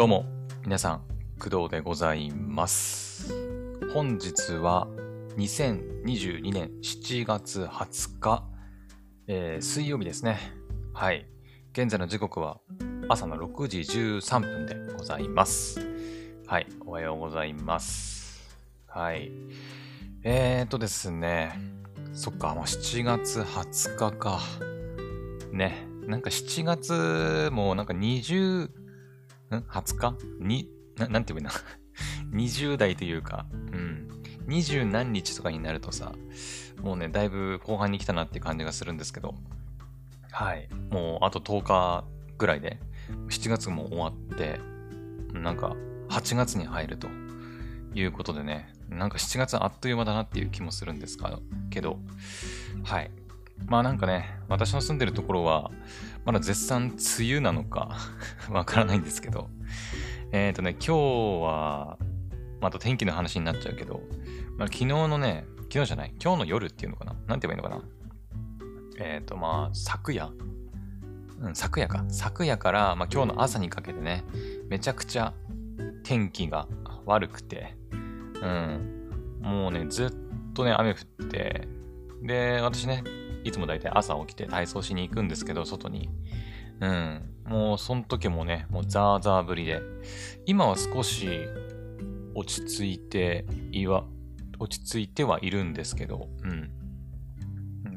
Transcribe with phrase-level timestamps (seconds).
[0.00, 0.24] どうも、
[0.64, 1.02] 皆さん、
[1.38, 3.34] 工藤でございます。
[3.92, 4.88] 本日は
[5.36, 8.42] 2022年7月20日、
[9.26, 10.38] えー水曜日ですね。
[10.94, 11.26] はい。
[11.72, 12.60] 現在の時刻は
[13.10, 15.86] 朝の6時13分でございます。
[16.46, 16.66] はい。
[16.86, 18.56] おはようございます。
[18.86, 19.30] はい。
[20.22, 21.60] えーとですね。
[22.14, 24.40] そっか、もう7月20日か。
[25.52, 25.86] ね。
[26.06, 28.79] なんか7月もなんか20、
[29.56, 30.16] ん ?20 日？
[30.38, 31.50] に、ななんて言うな。
[32.32, 34.08] 20代というか、うん。
[34.46, 36.12] 二十何日とかになるとさ、
[36.82, 39.34] もうね、だいぶ後半に来たなっていう感じがするんですけど、
[40.32, 40.68] はい。
[40.90, 42.04] もうあと10日
[42.38, 42.78] ぐらいで、
[43.28, 44.60] 7月も終わって、
[45.32, 45.76] なんか
[46.08, 47.08] 8月に入ると
[47.94, 51.38] いうことでね、なんか7月あっという間だなっていう気もするんですが、
[51.70, 51.98] けど、
[52.82, 53.10] はい。
[53.66, 55.70] まあなんかね、私の住んでるところは、
[56.30, 57.96] まだ絶賛梅雨なのか
[58.50, 59.50] わからないんですけど、
[60.30, 60.94] えっ、ー、とね、今日
[61.44, 61.98] は、
[62.60, 64.00] また天気の話になっちゃうけど、
[64.56, 68.64] まあ、昨日のね、昨日じゃない、今日の夜っていうのかななんて言えばいいのかな
[69.04, 70.30] えっ、ー、と、まあ、昨夜
[71.40, 72.04] うん、昨夜か。
[72.06, 74.22] 昨夜から、まあ、今日の朝にかけてね、
[74.68, 75.34] めちゃくちゃ
[76.04, 76.68] 天気が
[77.06, 77.74] 悪くて、
[78.40, 80.12] うん、もうね、ずっ
[80.54, 81.66] とね、雨降って、
[82.22, 83.02] で、私ね、
[83.44, 86.10] いつも大体朝起きて体操しに行くんですけど、外に。
[86.80, 87.34] うん。
[87.44, 89.80] もう、その時もね、もうザーザー降りで。
[90.46, 91.28] 今は少し
[92.34, 94.04] 落ち着いていは、
[94.58, 96.70] 落ち着いてはいるんですけど、うん。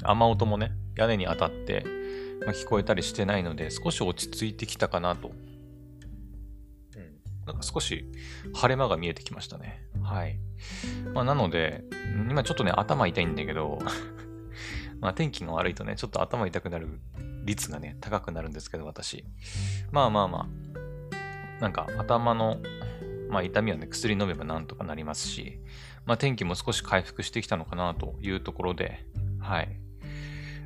[0.04, 1.86] 雨音もね、屋根に当たって、
[2.46, 5.30] まあ、聞こえたりしてないので、少し落ち着いてきたかなと。
[5.30, 5.36] うん。
[7.46, 8.06] なんか少し
[8.54, 9.82] 晴れ間が見えてきましたね。
[10.02, 10.40] はい。
[11.14, 11.84] まあ、なので、
[12.30, 13.80] 今ちょっとね、頭痛いんだけど、
[15.04, 17.02] まあ天気が悪いとね、ちょっと頭痛くなる
[17.44, 19.26] 率がね、高くなるんですけど、私。
[19.92, 20.48] まあまあま
[21.60, 22.58] あ、なんか頭の、
[23.30, 25.60] まあ痛みはね、薬飲めばなんとかなりますし、
[26.06, 29.06] まあ天気も少し回復してきたのかなというところで、
[29.42, 29.78] はい。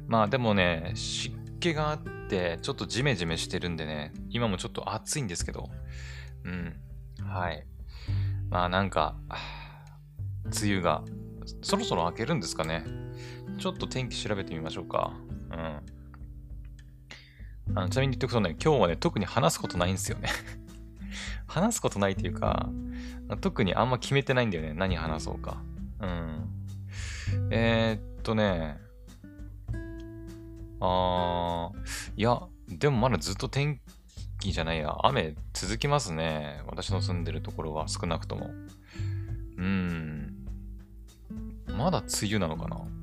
[0.05, 5.71] まあでもね、湿気があって、ちょっとジメジメしてるんでね、今もちょっと暑いんですけど、
[6.43, 6.75] うん。
[7.25, 7.65] はい。
[8.51, 9.15] まあなんか、
[10.45, 11.03] 梅雨が
[11.63, 13.06] そろそろ明けるんですかね。
[13.57, 15.13] ちょっと天気調べてみましょうか。
[15.51, 15.97] うん。
[17.75, 20.29] あのちなみに言っておくとね、今日はね、特に話すことないんですよね。
[21.47, 22.69] 話すことないっていうか、
[23.41, 24.73] 特にあんま決めてないんだよね。
[24.73, 25.61] 何話そうか。
[25.99, 26.49] うん。
[27.49, 28.79] えー、っとね、
[30.79, 31.73] あー、
[32.15, 33.79] いや、でもまだずっと天
[34.39, 34.95] 気じゃないや。
[35.03, 36.61] 雨続きますね。
[36.67, 38.51] 私の住んでるところは少なくとも。
[39.57, 40.45] うん。
[41.75, 42.96] まだ梅雨なのかな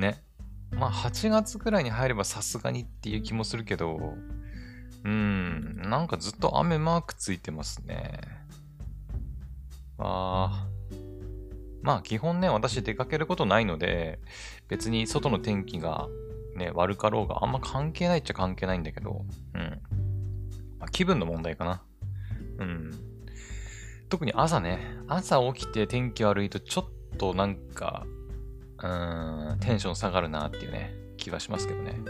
[0.00, 0.22] ね。
[0.72, 4.14] まあ、8月くらいに入ればさすがにっていう気もするけど、
[5.04, 8.20] うーん、なんかずっと雨マークついてますね。
[9.98, 10.70] あー。
[11.82, 14.18] まあ、基本ね、私出かけることないので、
[14.68, 16.08] 別に外の天気が
[16.56, 19.24] ね、悪かろうがあんま関係ないっちゃ関係ないんだけど、
[19.54, 19.80] うん。
[20.92, 21.82] 気分の問題かな。
[22.58, 22.90] うん。
[24.08, 28.04] 特に朝ね、朝起きて天気悪いとちょっとなんか、
[28.82, 32.00] うん、テンション下がるなっていうね、気はしますけどね。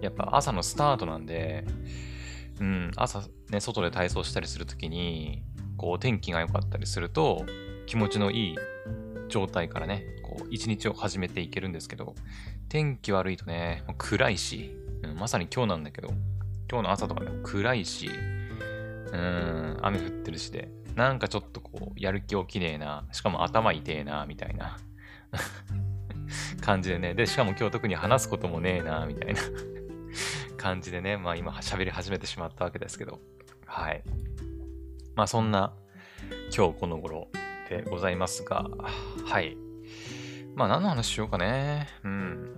[0.00, 1.64] やっぱ朝のスタートなんで、
[2.60, 5.42] うん、朝ね、外で体操したりするときに、
[5.76, 7.44] こう天気が良かったりすると、
[7.86, 8.56] 気持ちのいい
[9.28, 12.14] 状態からね、こう一日を始めていけるんですけど、
[12.68, 16.08] 天気悪いとね、暗いし、うん、まさに今日なんだけど、
[16.70, 24.76] 今日の朝とかでも暗いし、うーん、雨降ってるしで、なんかちょっとこう、やる気起きねえな、しかも頭痛えな、みたいな
[26.68, 27.14] 感じでね。
[27.14, 29.40] で、しかも今日特に話すこともねえな、みたいな
[30.58, 33.20] 感じでね、まあ今喋り始めてしまったわけですけど、
[33.64, 34.02] はい。
[35.14, 35.72] まあそんな
[36.54, 37.28] 今日この頃
[37.70, 38.66] でございますが、
[39.24, 39.56] はい。
[40.56, 41.88] まあ何の話しようかね。
[42.04, 42.54] うん。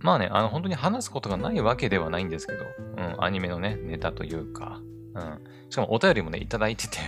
[0.00, 2.66] まあね、あの本当に話すことがないわけではないんですけど、
[2.98, 4.82] うん、アニメのね、ネタというか、
[5.14, 5.44] うん。
[5.70, 6.98] しかもお便りもね、いただいてて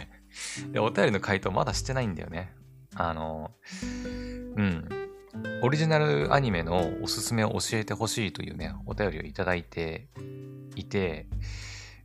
[0.70, 2.54] で、お便りの回答まだしてないんだよね。
[2.94, 3.50] あの、
[4.56, 5.01] うん。
[5.62, 10.08] オリジナルアニメのおすすめを教えてほしいというね、お便りをいただいて
[10.76, 11.26] いて、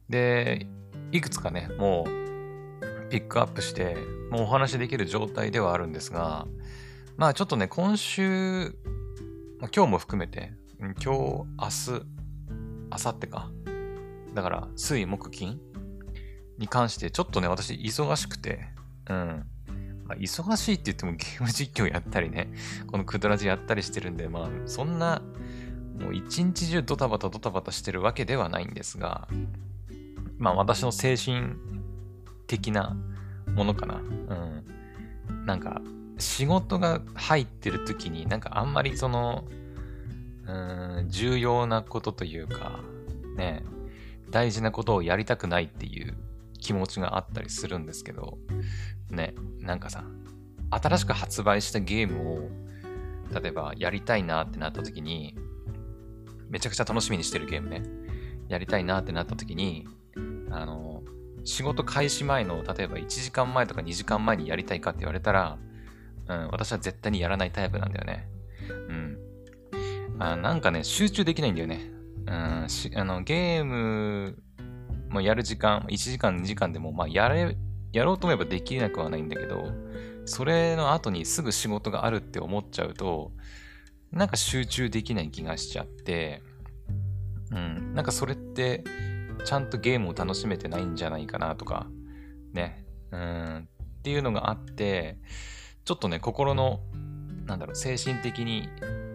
[0.09, 0.67] で、
[1.11, 3.97] いくつかね、もうピックアップして、
[4.31, 6.47] もうお話しできる状態ではあるんですが、
[7.17, 8.75] まあちょっとね、今週、
[9.59, 11.91] ま今日も含めて、今日、明日、
[12.91, 13.51] 明後日か。
[14.33, 15.59] だから、水、木、金
[16.57, 18.67] に関して、ちょっとね、私、忙しくて、
[19.09, 19.45] うん。
[20.07, 22.51] まあ、忙しいって言ってもゲーム実況やったりね、
[22.87, 25.21] このクドラジやったりしてるんで、まあ、そんな、
[25.99, 29.27] もう一日中ドタバタドタバタしてるわけではないんですが、
[30.37, 31.55] まあ私の精神
[32.45, 32.95] 的な
[33.55, 33.95] ものかな。
[33.95, 33.99] う
[35.33, 35.45] ん。
[35.45, 35.81] なんか、
[36.19, 39.45] 仕事が入ってる時になんかあんまりその、
[40.47, 40.51] う
[41.03, 42.79] ん、重要なことというか、
[43.35, 43.63] ね、
[44.29, 46.15] 大事なことをやりたくないっていう
[46.59, 48.37] 気持ちがあったりするんですけど、
[49.09, 50.03] ね、なんかさ、
[50.69, 52.49] 新しく発売したゲームを、
[53.41, 55.35] 例えばやりたいなってなった時に、
[56.49, 57.83] めちゃくちゃ楽しみにしてるゲームね、
[58.47, 59.87] やりたいなってなった時に、
[60.49, 61.03] あの、
[61.43, 65.57] 仕事開始前の、例えば1時間前とか2時間前にやりたいかって言われたら、
[66.27, 68.27] うん、私は絶対にやらないタイプなんだよね。
[68.89, 69.17] うん。
[70.19, 71.91] あなんかね、集中できないんだよね。
[72.25, 74.37] うん、しあのゲーム
[75.09, 77.55] もやる時間、1時間、2時間でも、まあ、やれ、
[77.93, 79.71] やろうと思えばできなくはないんだけど、
[80.25, 83.31] それの後にすぐ仕事があるって思っちゃうと、
[84.11, 86.41] なんか集中できない気がしちゃって、
[87.51, 88.83] うん、なんかそれって、
[89.45, 91.87] ちゃんとゲームを楽しめてないんじゃないかなとか、
[92.53, 93.69] ね、うん、
[93.99, 95.17] っていうのがあって、
[95.85, 96.81] ちょっとね、心の、
[97.45, 98.69] なんだろう、精神的に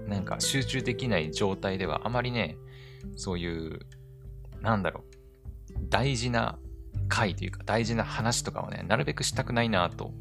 [0.08, 2.56] なんか集中できない状態ではあまりね、
[3.16, 3.80] そういう、
[4.60, 6.58] なんだろう、大事な
[7.12, 10.12] 回というか大事な話とかをね、なるべくしたくないなと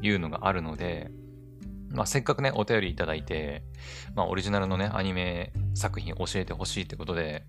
[0.00, 1.10] いうのがあるので、
[1.90, 3.64] まあ、せっかくね、お便りいただいて、
[4.14, 7.44] まあ、オリジナルのね、アニメ作品教えてほしいってことで、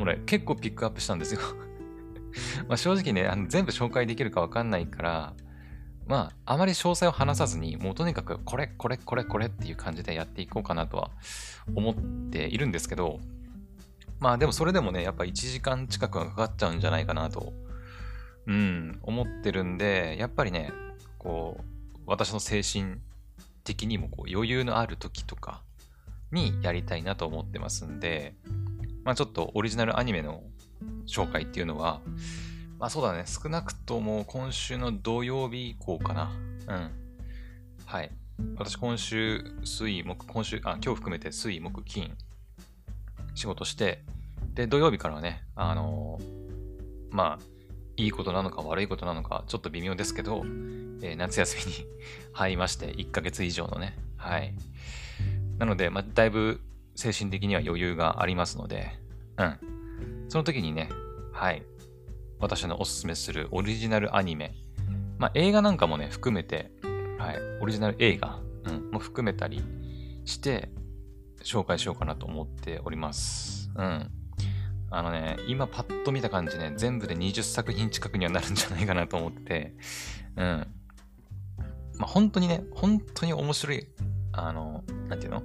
[0.00, 1.40] 俺結構ピックアップしたんですよ。
[2.68, 5.34] ま正直ねあの、全部紹介できるかわかんないから、
[6.06, 11.10] まあ、あまり詳細を話さずに、もうとにかくこれ、これ、これ、これっていう感じでやっていこうかなとは
[11.74, 11.94] 思っ
[12.30, 13.20] ているんですけど、
[14.18, 17.52] まあでもそれでもね、やっぱ1時間近くはかかっちゃうんじゃないかなと、
[18.48, 20.72] うん、思ってるんで、やっぱりね、
[21.18, 22.96] こう、私の精神
[23.62, 25.60] 的にもこう余裕のある時とか
[26.32, 28.34] にやりたいなと思ってますんで、
[29.04, 30.42] まあちょっとオリジナルアニメの
[31.06, 32.00] 紹介っていうのは、
[32.78, 33.24] まあそうだね。
[33.26, 36.30] 少なくとも今週の土曜日以降かな。
[36.68, 36.90] うん。
[37.84, 38.10] はい。
[38.56, 42.16] 私今週、水、木、今週、あ、今日含めて水、木、金、
[43.34, 44.02] 仕事して、
[44.54, 47.57] で、土曜日からはね、あのー、まあ、
[47.98, 50.44] いいことなのか悪いことなのか、ちょっと微妙ですけど、
[51.02, 51.86] えー、夏休みに
[52.32, 53.98] 入りまして、1ヶ月以上のね。
[54.16, 54.54] はい。
[55.58, 56.60] なので、まあ、だいぶ
[56.94, 58.92] 精神的には余裕がありますので、
[59.36, 59.58] うん。
[60.28, 60.88] その時にね、
[61.32, 61.64] はい。
[62.38, 64.54] 私のおすすめするオリジナルアニメ、
[65.18, 66.70] まあ、映画なんかもね、含めて、
[67.18, 69.60] はい、オリジナル映画、うん、も含めたり
[70.24, 70.70] して、
[71.42, 73.70] 紹介しようかなと思っております。
[73.74, 74.10] うん。
[74.90, 79.74] あのね、今パッと見た感じね、全部で20作品近くにはなるんじゃないかなと思って、
[80.36, 80.66] うん。
[81.98, 83.86] まあ、本当にね、本当に面白い、
[84.32, 85.42] あの、なんていうの？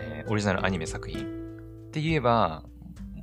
[0.00, 1.20] えー、オリジナルアニメ作品。
[1.20, 2.64] って言えば、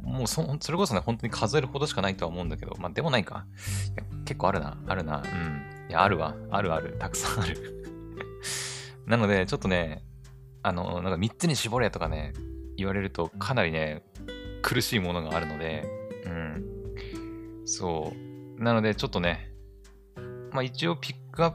[0.02, 3.46] もうそれこそね、本当に数えるほどしかないとは思うんだけど、まあでもないか。
[3.94, 5.90] いや結構あるな、あるな、うん。
[5.90, 7.84] いや、あるわ、あるある、たくさんある。
[9.08, 10.04] なので、ちょっとね、
[10.62, 12.34] あの、なんか3つに絞れとかね、
[12.78, 14.04] 言われるとかなりね、
[14.66, 15.86] 苦しいものがあるので、
[16.26, 16.66] うん。
[17.66, 18.12] そ
[18.60, 18.64] う。
[18.64, 19.52] なので、ちょっとね、
[20.52, 21.54] まあ一応ピックアッ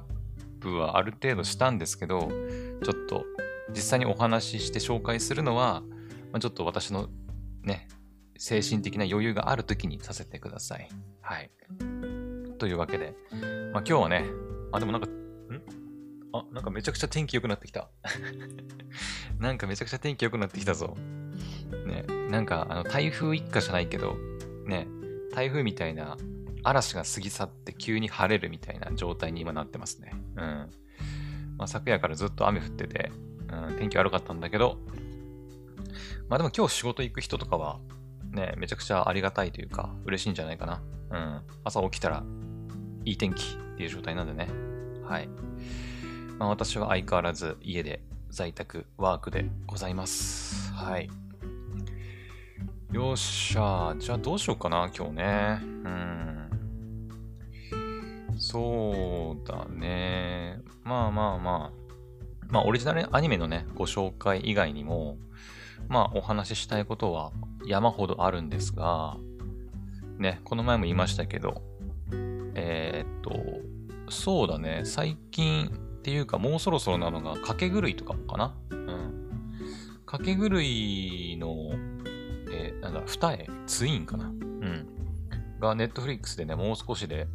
[0.60, 3.24] プはある程度したんですけど、ちょっと
[3.70, 5.82] 実際にお話しして紹介するのは、
[6.30, 7.08] まあ、ちょっと私の
[7.64, 7.88] ね、
[8.38, 10.88] 精神的な余裕がある時にさせてください。
[11.20, 11.50] はい。
[12.58, 13.16] というわけで、
[13.72, 14.24] まあ今日はね、
[14.70, 15.10] あ、でもなんか、ん？
[16.32, 17.90] あ、なんかめちゃくちゃ天気良くなってきた。
[19.40, 20.96] なんかめちゃくちゃ天気良くなってきたぞ。
[21.86, 24.16] ね、なんかあの台風一過じゃないけど、
[24.66, 24.86] ね、
[25.32, 26.16] 台風みたいな
[26.62, 30.12] 嵐が過ぎ去って急に晴れるみたいな状態に今なってますね。
[30.36, 30.70] うん。
[31.56, 33.12] まあ、昨夜からずっと雨降ってて、
[33.48, 34.78] うん、天気悪かったんだけど、
[36.28, 37.80] まあでも今日仕事行く人とかは、
[38.30, 40.82] ね、めちゃくちゃありがたいというか、嬉しいんじゃないかな。
[41.10, 41.42] うん。
[41.64, 42.22] 朝起きたら、
[43.04, 44.48] いい天気っていう状態なんでね。
[45.04, 45.28] はい。
[46.38, 50.72] まあ、私は相変わらず家で在宅ワークでございます。
[50.72, 51.10] はい。
[52.92, 53.94] よっしゃ。
[54.00, 55.60] じゃあどうしようかな、今日ね。
[55.62, 56.50] うん。
[58.36, 60.60] そうだね。
[60.82, 61.80] まあまあまあ。
[62.48, 65.18] まあ、オリジナルアニメのね、ご紹介以外にも、
[65.88, 67.30] まあ、お話ししたいことは
[67.64, 69.16] 山ほどあるんですが、
[70.18, 71.62] ね、この前も言いましたけど、
[72.56, 79.30] えー、っと、そうだね、最近っていうかもうそろそろなのが、掛け狂いとかかなうん。
[80.06, 81.70] 掛け狂いの、
[82.80, 83.46] なんだ、二重？
[83.66, 84.26] ツインかな？
[84.26, 84.86] うん。
[85.60, 87.28] が、ネットフリックスでね、もう少しで、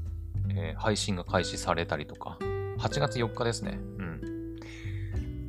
[0.50, 2.38] えー、配信が開始されたりとか、
[2.80, 3.80] 8月4日ですね。
[3.98, 4.56] うん。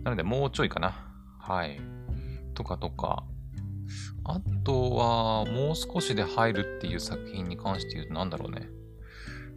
[0.05, 0.95] なので、もうちょいかな。
[1.39, 1.81] はい。
[2.55, 3.25] とかとか、
[4.25, 8.69] あとは、もう少しで入るっていう作品に関して言うとなんだろうね。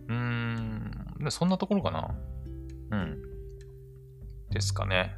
[0.07, 0.91] うーん、
[1.29, 2.15] そんなところかな。
[2.91, 3.21] うん。
[4.51, 5.15] ですかね。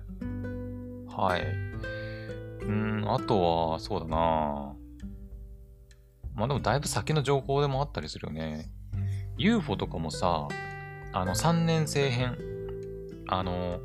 [1.07, 1.45] はい。
[2.65, 4.73] うん、あとは、そうだな
[6.35, 8.71] まあでもだいぶ先の情報でもあったりするよね。
[9.37, 10.47] UFO とかもさ、
[11.13, 12.37] あの3年生編、
[13.27, 13.79] あの、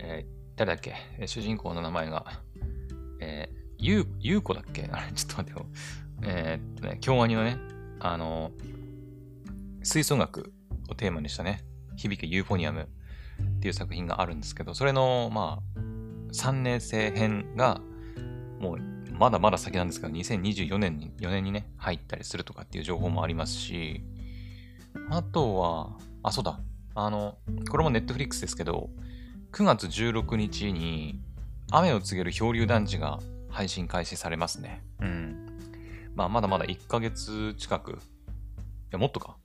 [0.00, 0.94] えー、誰だっけ？
[1.26, 2.26] 主人公の名前が、
[3.20, 4.88] えー、ゆう、ゆうこだっけ？
[4.92, 5.66] あれ、ちょっと待ってよ。
[6.22, 7.56] えー、っとね、京アニのね、
[8.00, 8.52] あの、
[9.82, 10.52] 吹奏楽
[10.90, 11.64] をテーマにしたね、
[11.96, 12.88] 響けユーフォニアム
[13.56, 15.80] っていう作品があるんですけど、それの、まあ、
[16.32, 17.80] 3年生編が、
[18.60, 18.78] もう、
[19.18, 24.04] まだまだ先なんですけど、2024年に、4年にね、入ったりするとかっていう情報もありますし、
[25.10, 26.60] あとは、あ、そうだ。
[26.94, 27.38] あの、
[27.70, 28.90] これもネットフリックスですけど、
[29.52, 31.20] 9月16日に、
[31.70, 33.18] 雨を告げる漂流団地が
[33.50, 34.84] 配信開始されますね。
[35.00, 35.46] うん。
[36.14, 37.94] まあ、まだまだ1ヶ月近く、い
[38.92, 39.36] や、もっとか。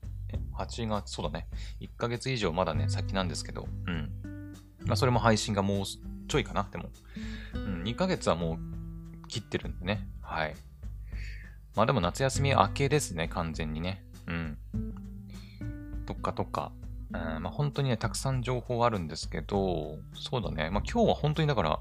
[0.58, 1.48] 8月、そうだね。
[1.82, 4.54] 1ヶ月以上まだね、先なんですけど、うん。
[4.86, 5.86] まあ、それも配信がもう
[6.28, 6.90] ちょいかな、でも。
[7.54, 8.73] うん、2ヶ月はもう
[9.34, 10.08] 切ってるんでね。
[10.22, 10.56] はい。
[11.76, 14.04] まあでも夏休み明けですね、完全にね。
[14.28, 14.58] うん。
[16.06, 16.72] とかとか。
[17.12, 20.70] うん、まあ本当にね、たくさん情報あるんですけど、そうだね。
[20.70, 21.80] まあ今日は本当にだから、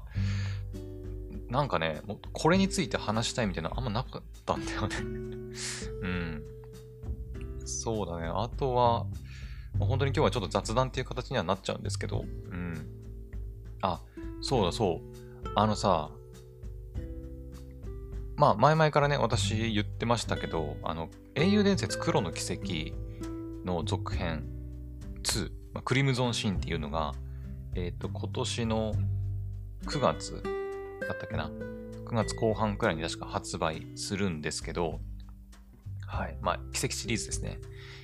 [1.49, 4.95] なんかね、もうこれについて話したいみたいなあんまなかったんだよね
[6.01, 6.43] うん。
[7.65, 8.31] そうだね。
[8.33, 9.05] あとは、
[9.77, 12.87] 本当に今日はちょっと雑談っていう形にはなっちゃうんですけど、うん。
[13.81, 14.01] あ、
[14.41, 15.49] そうだそう。
[15.55, 16.09] あのさ、
[18.35, 22.95] まあ前々からね、私言ってましたけど、あの、英雄伝説黒の奇跡
[23.65, 24.45] の続編
[25.23, 27.13] 2、まあ、クリムゾンシーンっていうのが、
[27.75, 28.93] えっ、ー、と、今年の
[29.85, 30.43] 9月
[31.07, 31.49] だったっけな
[32.05, 34.99] ？9月後半くらいに確か発売するんですけど、
[36.05, 36.37] はい。
[36.41, 37.59] まあ、奇跡シリーズですね。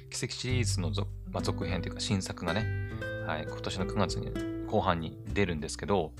[0.10, 2.66] 奇跡シリーズの続,、まあ、続編というか新作がね、
[3.28, 6.14] はい、今年の9月に後半に出るんですけど、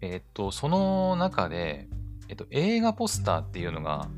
[0.00, 1.88] えー、と、その中で、
[2.32, 4.08] えっと、映画ポスターっていうのが、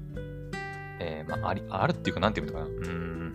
[1.00, 2.66] えー、まあ、あり、あるっていうか、なんていうのかな。
[2.66, 3.34] うん。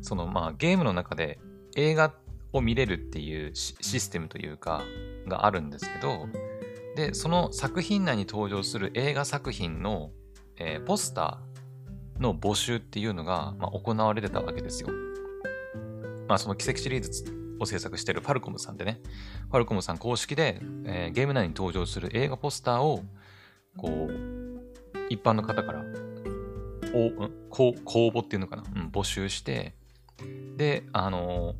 [0.00, 1.38] その、まあ、ゲームの中で
[1.74, 2.14] 映画
[2.54, 4.84] を見れるっていうシステムというか、
[5.28, 6.28] があるんですけど、
[6.96, 10.12] で、その作品内に登場する映画作品の、
[10.56, 14.88] えー、ポスターの募集っていうのが、まあ、行われてたわけですよ。
[16.26, 17.10] まあ、その奇跡シリーズ
[17.58, 19.02] を制作してるファルコムさんでね、
[19.50, 23.02] ファルコムさん公式で、えー、ゲーム内に登場する映画ポスターを、
[23.76, 24.12] こう、
[25.08, 25.84] 一般の方から、
[26.92, 27.10] お
[27.50, 27.74] 公
[28.08, 29.74] 募っていうのかな、うん、募集して、
[30.56, 31.54] で、あの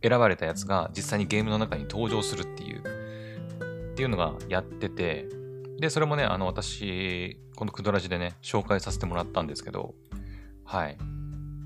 [0.00, 5.28] ー、選ばれたやつが実際にゲームの中に登場するっていう、っていうのがやってて、
[5.78, 9.94] で、それもね、あの、私、このクドラジでね、紹介させてもらったんですけど、
[10.64, 10.98] はい。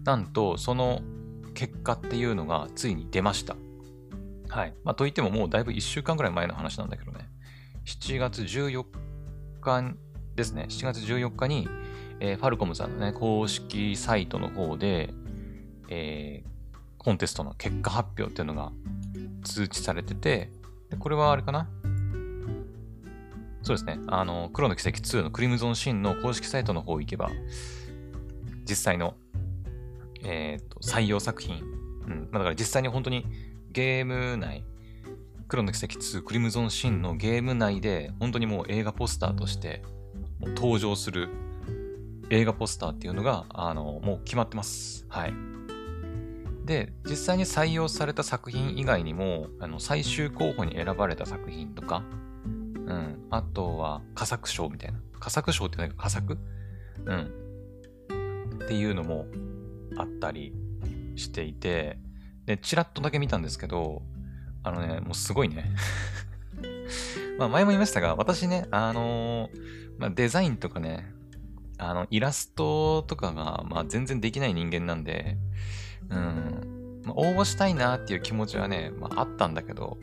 [0.05, 1.03] なんと、その
[1.55, 3.57] 結果っていうのがついに出ました。
[4.49, 4.75] はい。
[4.85, 7.29] まあ、といってももうだいぶ1週間ぐらい前の話なんだけどね。
[7.87, 8.85] 7月14
[9.65, 9.97] 日
[10.37, 10.67] ですね。
[10.69, 11.69] 7月14日に、
[12.21, 15.13] えー、ファルコムさんのね、公式サイトの方で、
[15.89, 18.73] えー、コンテストの結果発表っていうのが
[19.43, 20.51] 通知されてて、
[20.91, 21.69] でこれはあれかな？
[23.63, 23.99] そうですね。
[24.09, 27.31] あの、黒の奇跡2のクリムゾンシーンの公式サイトの方行けば、
[28.69, 29.15] 実際の、
[30.23, 31.63] えっ、ー、と、採用作品。
[32.07, 32.29] うん。
[32.31, 33.25] まあ、だから実際に本当に
[33.73, 34.65] ゲーム内、
[35.55, 39.85] 黒の奇跡2クリムゾンシンのゲーム内で、本当にもう映画ポスターとして
[40.57, 41.29] 登場する
[42.29, 45.07] 映画ポスターっていうのが、あの、もう決まってます。
[45.09, 45.35] はい。
[46.65, 52.03] で、実際に採用された作品以外にも、あの最終候補に選ばれた作品とか、
[52.45, 52.49] う
[52.93, 54.99] ん、あとは、佳作賞みたいな。
[55.21, 56.37] 佳作賞って何か佳作？
[57.05, 58.59] うん。
[58.65, 59.27] っていうのも
[59.99, 60.53] あったり
[61.15, 62.01] していて、
[62.45, 64.03] で、チラッとだけ見たんですけど、
[64.65, 65.71] あのね、もうすごいね。
[67.39, 71.13] まあ前も言いましたが、私ね、あのー、まあ、デザインとかね、
[71.79, 75.37] あの、イラストとかが、まあ全然できない人間なんで、
[76.09, 79.99] うん、まあ、応募したいなっていう気持ちはね、まああったんだけど、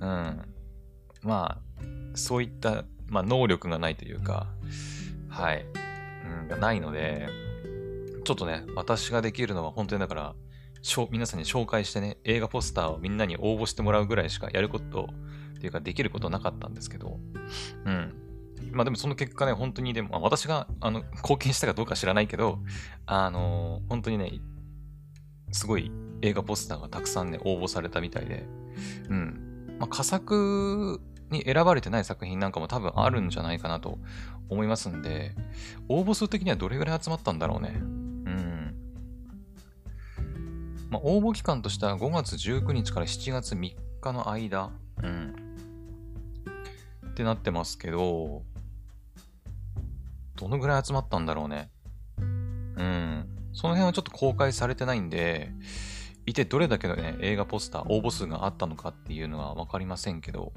[0.00, 0.42] うん、
[1.22, 1.58] まあ、
[2.14, 4.46] そういった、まあ能力がないというか、
[5.30, 5.64] はい、
[6.42, 7.28] うん、がないので、
[8.24, 10.34] ちょっとね、私ができるのは本当にだから、
[11.10, 15.08] 皆さんに紹介してね、映画ポスターをみんなに応募してもらうぐらいしかやること
[15.56, 17.18] っていうかできることなかったんですけど、
[17.84, 18.14] うん。
[18.72, 22.60] まあでもその結果ね、本当にでも、私があの貢献したかどうか知らないけど、
[23.04, 24.40] あのー、本当にね、
[25.52, 25.90] すごい
[26.22, 28.46] 映画ポスターがたくさんね、応募されたみたいで、
[29.08, 29.76] うん。
[29.78, 31.00] まあ、佳作
[31.30, 33.98] に選ばれてない作品なんかも多分あるんじゃないかなと
[34.48, 35.34] 思いますんで、
[35.88, 38.05] 応募数的にはどれぐらい集まったんだろうね。
[40.86, 40.92] うん。
[40.92, 44.70] まあ、応募期間としては5月19日から7月3日の間、
[45.02, 45.34] うん。
[47.10, 48.42] ってなってますけど、
[50.36, 51.70] どのぐらい集まったんだろうね。
[52.18, 53.26] うん。
[53.52, 55.50] その辺はちょっと公開されてないんで、
[56.26, 60.52] いてどれだけのね、映画ポスター、応募数があったのかっていうのはわかりませんけど、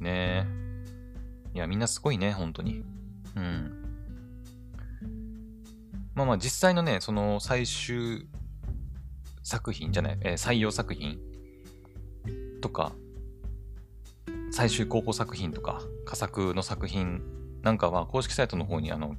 [0.00, 1.54] ねえ。
[1.54, 2.84] いや、みんなすごいね、本当に。
[3.36, 3.84] うん。
[6.14, 8.26] まあまあ、実際のね、その最終
[9.44, 11.18] 作品じゃない、えー、採用作品
[12.60, 12.92] とか、
[14.50, 17.22] 最終候補作品とか、佳作の作品
[17.62, 19.16] なんかは公式サイトの方にあの、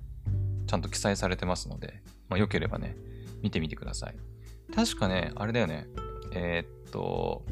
[0.67, 2.98] ちゃんと記載されてますので、まあ、よければね、
[3.41, 4.15] 見てみてください。
[4.74, 5.88] 確かね、あれだよね。
[6.32, 7.46] えー、っと、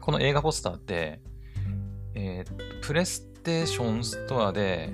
[0.00, 1.20] この映画ポスターって、
[2.14, 4.90] えー、っと、プレステーションストアで、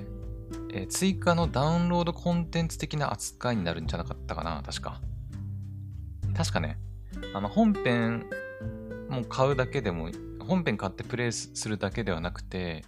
[0.71, 5.01] えー、追加のダウンロードコンテンツ的な扱いになるんじゃなかったかな、確か。
[6.33, 6.79] 確かね、
[7.33, 8.25] あの、本編
[9.09, 12.83] も買うだけでも、本編買ってプレイするだけではなくて、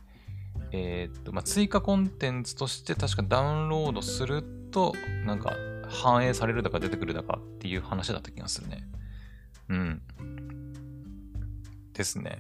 [0.72, 4.94] えー、っと、まあ、追加コンテンツとして確かダウンロードすると、
[5.26, 5.54] なんか、
[5.88, 8.88] 反映されるだか出てくるだかっていう話だった気がするね。
[9.70, 10.02] うん。
[11.94, 12.40] ですね。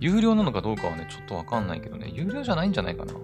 [0.00, 3.14] 有料なのかどうかはね、ちょっとわかんないけどね、有料じゃないんじゃないかな。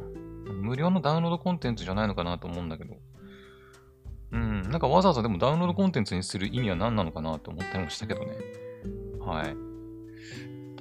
[0.53, 2.97] 無料のダウンロードコンテンツじゃないのかなと思うんだけど。
[4.35, 8.33] うん、なんかわざわざでもダウンロードコンテンツにする意味は何なのかなと思ったりもしたけどね。
[9.21, 9.57] はい。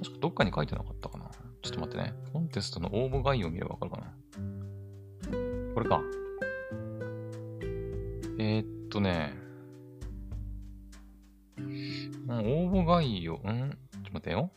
[0.01, 1.29] 確かどっかに書いてなかったかな。
[1.61, 2.15] ちょっと待ってね。
[2.33, 4.11] コンテストの応募概要を見ればわかるかな。
[5.75, 6.01] これか。
[8.39, 9.35] えー、っとね。
[12.27, 13.37] 応募概要、ん？
[13.37, 14.49] ちょっと待ってよ。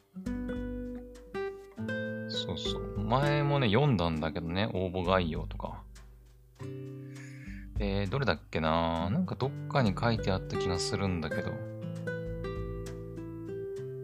[2.29, 2.99] そうそう。
[2.99, 5.83] 前もね、読んだんだけどね、応募概要とか。
[7.79, 9.11] えー、どれだっけな？
[9.11, 11.51] なんかどっかに書いてあった気がするんだけど。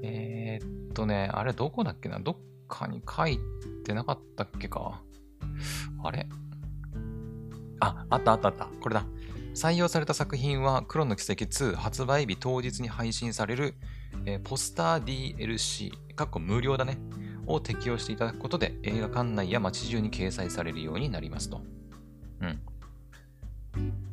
[0.02, 2.20] えー、っとね、あれどこだっけな？
[2.20, 2.36] どっ
[2.68, 3.38] かに書い
[3.84, 5.02] てなかったっけか？
[6.04, 6.28] あれ？
[7.80, 8.66] あ、あったあったあった。
[8.80, 9.06] これだ。
[9.54, 13.74] 採用された作品は、黒の奇跡2発売日当日に配信される、
[14.24, 16.98] えー、ポスター DLC、かっこ無料だね。
[17.46, 21.60] を適用していただくことで映画館内や街中に掲載されるようになりますと。
[22.40, 22.60] うん。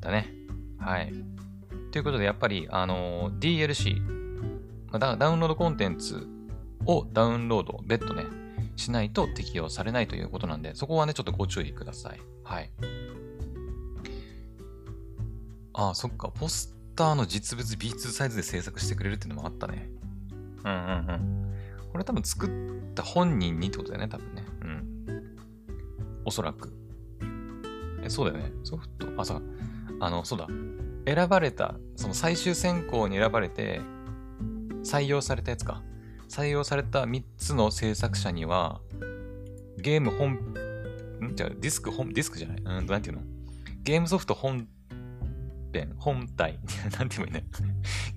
[0.09, 0.33] だね。
[0.79, 1.13] はい。
[1.91, 4.01] ということで、やっぱり、あのー、DLC、
[4.97, 6.27] ダウンロードコンテンツ
[6.85, 8.25] をダウンロード、別途ね、
[8.75, 12.19] しないと適用されないということなんで、そこはね、ちょっとご注意ください。
[12.43, 12.71] はい。
[15.73, 16.29] ああ、そっか。
[16.29, 19.89] ポスターの実物 B2 サイズで制作してくれるっていうのもあったね。
[20.65, 20.81] うんうんう
[21.13, 21.53] ん。
[21.91, 24.45] これ多分作った本人にってことだよね、多分ね。
[24.61, 25.37] うん。
[26.25, 26.73] おそらく。
[28.03, 28.51] え、そうだよね。
[28.63, 29.58] ソフト、あ、そう。
[29.99, 30.47] あの、そうだ。
[31.05, 33.81] 選ばれた、その最終選考に選ばれて、
[34.83, 35.83] 採用されたやつか。
[36.29, 38.81] 採用された3つの制作者には、
[39.77, 41.35] ゲーム本、ん？
[41.35, 42.57] じゃディスク本、ディスクじゃない。
[42.79, 43.21] うん、なんていうの？
[43.83, 44.67] ゲームソフト本
[45.73, 46.59] 編、本体、
[46.99, 47.57] なんて言えばいいんだ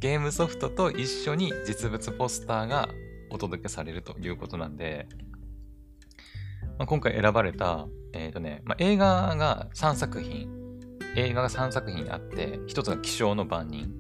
[0.00, 2.88] ゲームソフトと一緒に実物ポスターが
[3.30, 5.06] お届けされるということなんで、
[6.78, 10.61] まあ、今回選ばれた、えっ、ー、とね、まあ、映画が3作品、
[11.16, 13.94] 映画が3作品あって、1つが気象の番人、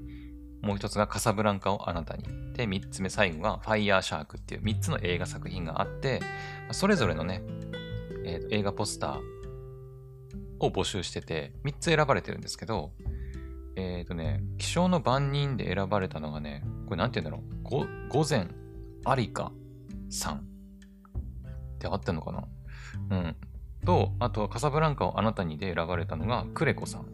[0.62, 6.20] もう1つがカサブランカをあなたに、で、3つ目最後がファイヤーシャークっていう3つの映画作品があって、
[6.70, 7.42] それぞれのね、
[8.24, 9.20] えー、と映画ポスター
[10.60, 12.92] を募集してて、3つ選ばれてるんですけど、
[13.76, 18.48] えっ、ー、とね、気象の番人で選ばれたのがね、これなんて言うんだろう、午前
[19.04, 19.52] アリカ
[20.10, 20.36] さん。
[20.36, 20.40] っ
[21.78, 22.44] てあってんのかな？
[23.10, 23.36] うん。
[23.84, 27.06] と、あとはカサブランカをあなたにで選ばれたのがクレコさん。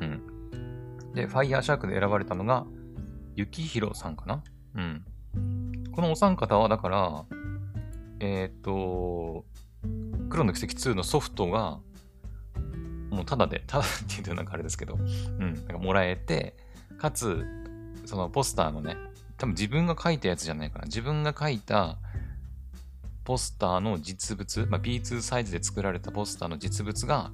[0.00, 1.12] うん。
[1.14, 2.66] で、ファイヤーシャークで選ばれたのが
[3.36, 4.42] ユキヒロさんかな
[4.76, 5.04] うん。
[5.92, 7.24] このお三方は、だから、
[8.20, 9.44] えっ、と、
[10.28, 11.80] 黒の奇跡2のソフトが、
[13.10, 16.56] もうただで、 ただっていうとなんかあれですけど、うん、なんかもらえて、
[16.98, 17.44] かつ、
[18.04, 18.96] そのポスターのね、
[19.36, 20.84] 多分自分が書いたやつじゃないかな。
[20.86, 21.98] 自分が書いた
[23.24, 27.32] ポスターの実物、まあ、B2 サイズで作られたポスターの実物が、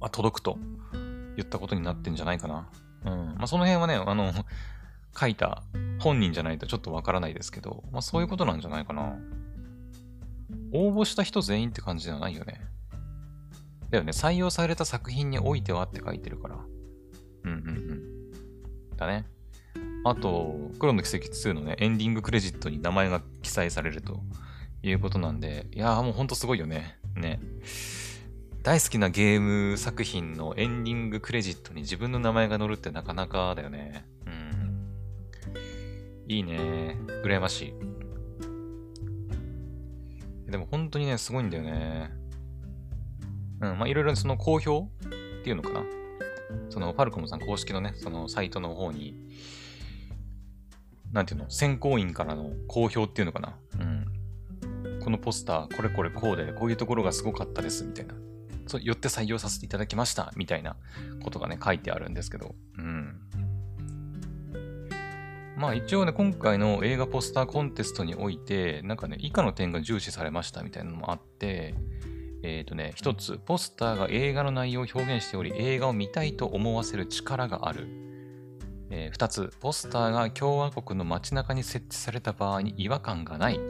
[0.00, 0.58] まあ、届くと
[1.36, 2.68] 言ったことになってんじゃないかな。
[3.06, 3.34] うん。
[3.36, 4.32] まあ、その辺はね、あの、
[5.18, 5.62] 書いた
[6.00, 9.14] 本人じゃないとちょっとわからないですけど、まあ、そういうことなんじゃないかな。
[10.72, 12.60] 応募した人全員って感じではないよね。
[13.90, 14.10] だよね。
[14.12, 16.56] 採用された作品においてはって書いてるから。
[17.44, 17.70] うんうんう
[18.94, 18.96] ん。
[18.96, 19.26] だね。
[20.04, 24.20] あと、黒の奇跡2のね、エンディングクレジットに名前が記載されると
[24.82, 26.98] いうことなんで、いやーもうほんとすごいよね。
[27.14, 27.40] ね。
[28.62, 34.06] 大好きなゲーム作品のエンディングクレジットに自分の名前が載るってなかなかだよね。
[34.26, 34.94] うん。
[36.28, 36.96] いいね。
[37.24, 37.74] 羨ましい。
[40.50, 42.12] でも本当にね、すごいんだよね。
[43.60, 44.90] うん、まあいろいろその好評
[45.40, 45.82] っていうのかな。
[46.68, 49.16] そのファルコムさん公式のね、そのサイトの方に、
[51.10, 53.56] なんていうの、選考員からの好評っていうのかな。
[53.80, 54.11] うん。
[55.02, 58.14] このポスター、これこれこうで、こういうところがすごかったです、みたいな。
[58.66, 60.76] そう、よって採用させていただきました、みたいな
[61.22, 62.54] ことがね、書いてあるんですけど。
[62.78, 63.20] うん。
[65.56, 71.74] まあ一応ね、今回の映画ポスターコンテストにおいて、なんかね、以下の点が重視されましたみたいなのもあって、
[72.42, 77.86] えっ、ー、とね、一つ、ポスターが映画の内容を表現しており、映画を見たいと思わせる力がある。
[78.90, 83.60] えー、2つ、ポスターが共和国の街中に設置された場合に違和感がない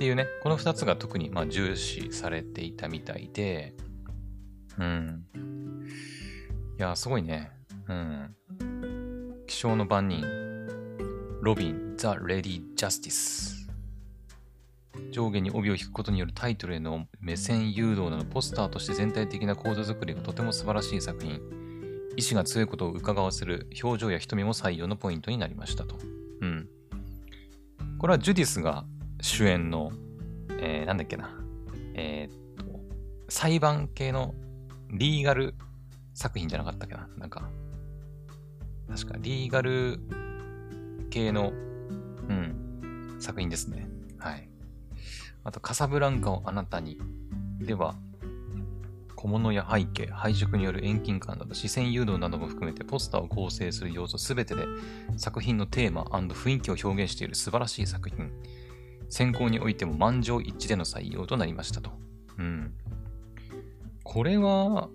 [0.00, 3.74] っていうね、この2つが特にま重視されていたみたいで、
[4.78, 5.26] うん。
[6.78, 7.50] いや、すごいね。
[7.86, 8.34] うん。
[9.46, 10.24] 気象の番人、
[11.42, 13.68] ロビン、ザ・レディ・ジャスティス。
[15.10, 21.42] 上下に帯を引くことによるタイトルへの目線誘導などポスターとして全体的な構造作りがとても素晴らしい作品。
[22.16, 25.98] 意志が強いことを伺わせる表情や瞳も採用のポイントになりましたと。
[26.40, 26.70] うん。
[27.98, 28.86] これはジュディスが
[29.20, 29.92] 主演の、
[30.60, 31.30] えー、なんだっけな。
[31.94, 32.80] えー、っと、
[33.28, 34.34] 裁判系の
[34.90, 35.54] リーガル
[36.14, 37.08] 作品じゃなかったっけな。
[37.16, 37.50] なんか、
[38.88, 40.00] 確かリーガル
[41.10, 41.52] 系の、
[42.28, 43.88] うん、作品ですね。
[44.18, 44.48] はい。
[45.44, 46.98] あと、カサブランカをあなたに
[47.60, 47.96] では、
[49.20, 54.64] 小物や背景、配色による遠近感など視線誘導なども含めてポスターを構成する要素すべてで
[55.18, 58.32] 作品のテーマ雰囲気を表現している素晴らしい作品。
[59.10, 61.90] 選考においても満場一致での採用となりましたと。
[62.38, 62.72] うん。
[64.04, 64.88] これは、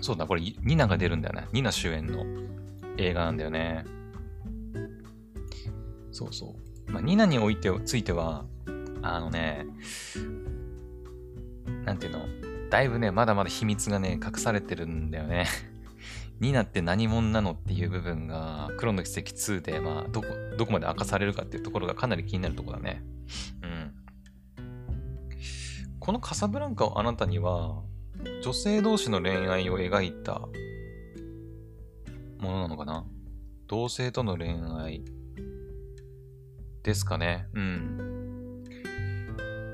[0.00, 1.46] そうだ、これニナが出るんだよね。
[1.52, 2.26] ニナ主演の
[2.98, 3.84] 映画なんだよね。
[6.10, 6.54] そうそ
[6.88, 6.92] う。
[6.92, 8.44] まあ、ニナにおいてついては、
[9.02, 9.66] あのね、
[11.84, 12.26] なんていうの、
[12.70, 15.46] だいぶね、まだまだ秘密がね、隠されてるんだよね。
[16.40, 23.02] ニナって何者なのっていう部分が、黒の奇跡2で、まあ、どこ、どこまで明かされるかっていうところがかなり気になるとこだね。
[23.62, 23.92] うん。
[25.98, 27.82] このカサブランカをあなたには、
[28.42, 30.40] 女性同士の恋愛を描いた
[32.38, 33.04] ものなのかな？
[33.66, 35.04] 同性との恋愛
[36.82, 37.48] ですかね。
[37.54, 37.62] うん。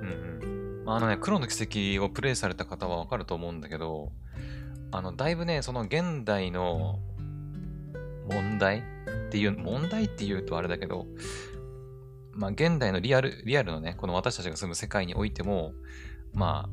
[0.01, 0.91] うんうん。
[0.91, 4.13] あのね、黒の奇跡をプレイされた方はわかると思うんだけど、
[4.93, 6.99] あの、だいぶね、その現代の
[8.31, 8.83] 問題っ
[9.31, 11.07] ていう、問題って言うとあれだけど、
[12.35, 15.73] まあ、現代のリアル、リアルのね、この私たちが住む世界においても、
[16.35, 16.69] ま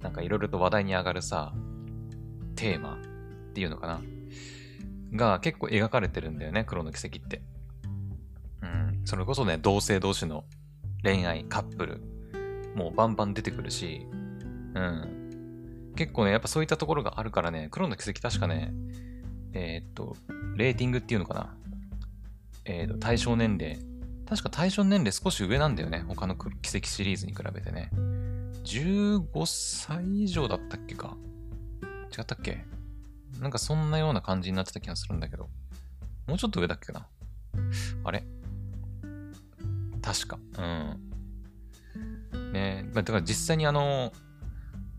[0.00, 1.54] あ、なんかいろいろと話題に上がるさ、
[2.56, 4.00] テーマっていうのかな
[5.14, 7.42] が結構描かれてるんだよね、黒の奇跡って。
[8.62, 10.44] うん、それこそね、同性同士の
[11.02, 12.00] 恋愛、カップル、
[12.74, 14.06] もうバンバン出てくるし、
[14.74, 15.21] うん。
[15.96, 18.72] 結構ね、やっぱそういったところがあるからね、黒の奇跡確かね、
[19.52, 20.16] えー、っと、
[20.56, 21.54] レーティングっていうのかな。
[22.64, 23.78] えー、っと、対象年齢。
[24.28, 26.04] 確か対象年齢少し上なんだよね。
[26.08, 27.90] 他の奇跡シリーズに比べてね。
[28.64, 31.16] 15歳以上だったっけか
[32.16, 32.64] 違ったっけ
[33.40, 35.48] なんかそんなような感じになってた気がするんだけど。
[36.26, 37.06] もうちょっと上だっけな
[38.04, 38.24] あれ？
[40.00, 40.38] 確か。
[40.58, 40.62] う
[42.38, 42.52] ん。
[42.52, 42.88] ね。
[42.94, 44.12] まだから実際にあの、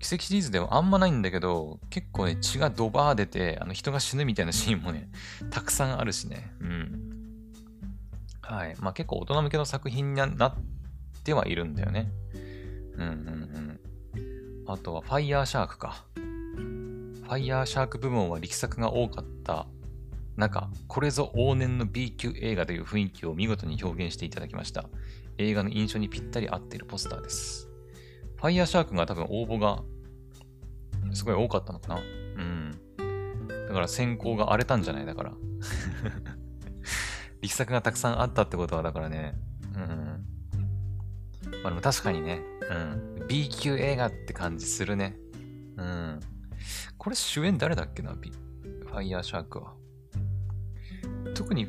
[0.03, 5.09] 奇跡シリーズではあんまないんだけど、結構ね、血がドバー出て、あの人が死ぬみたいなシーンもね、
[5.49, 6.51] たくさんあるしね。
[6.59, 7.13] うん。
[8.41, 8.75] はい。
[8.79, 10.55] まあ結構大人向けの作品になっ
[11.23, 12.11] てはいるんだよね。
[12.95, 13.79] うんうんうん。
[14.67, 16.03] あとは、ファイヤーシャークか。
[16.15, 19.67] ファイヤーシャーク部門は力作が多かった
[20.35, 24.89] 中、これぞ往年の B 級映画という雰囲気を見事に表現していただきました。
[25.37, 27.69] 映画の印象にぴったり合っているポスターです。
[28.35, 29.81] ファイヤーシャークが多分応募が
[31.11, 32.71] すごい多かったのかなうん。
[33.67, 35.05] だから選考が荒れたんじゃない？
[35.05, 35.33] だから。
[37.41, 39.35] 力作がたくさんあったってことはだからね、
[39.75, 40.25] うん。
[41.63, 42.73] まあでも確かにね、う
[43.23, 43.27] ん。
[43.27, 45.17] B 級映画って感じするね。
[45.77, 46.19] うん。
[46.97, 49.73] これ主演誰だっけな、B、ファイヤーシャークは。
[51.35, 51.67] 特に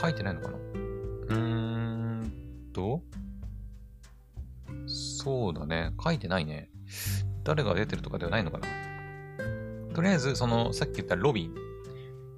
[0.00, 0.56] 書いてないのかな？
[0.56, 2.32] うーん。
[2.72, 3.02] と、
[4.86, 5.92] そうだね。
[6.02, 6.70] 書いてないね。
[7.44, 8.66] 誰が出てるとかではないのかな？
[9.94, 11.54] とりあえず、その、さっき言ったロビン、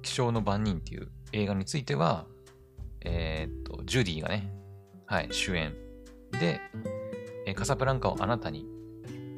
[0.03, 2.27] 気象の番人っていう映画については、
[3.01, 4.53] えー、っと、ジュディがね、
[5.05, 5.73] はい、主演
[6.39, 6.59] で、
[7.47, 8.67] えーカサブランカをあなたに